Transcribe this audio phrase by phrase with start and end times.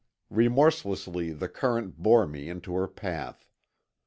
[0.31, 3.47] Remorselessly the current bore me into her path.